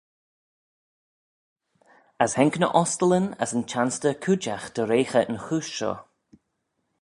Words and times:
As 2.23 2.31
haink 2.37 2.55
ny 2.59 2.69
ostyllyn 2.81 3.27
as 3.43 3.51
y 3.57 3.59
chanstyr 3.71 4.15
cooidjagh 4.23 4.67
dy 4.75 4.83
reaghey 4.89 5.27
yn 5.29 5.41
chooish 5.45 5.71
shoh. 5.77 6.01